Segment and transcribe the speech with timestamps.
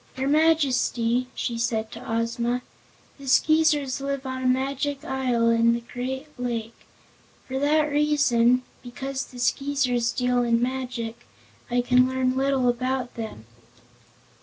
[0.17, 2.63] "Your Majesty," she said to Ozma,
[3.19, 6.73] "the Skeezers live on a Magic Isle in a great lake.
[7.47, 11.27] For that reason because the Skeezers deal in magic
[11.69, 13.45] I can learn little about them."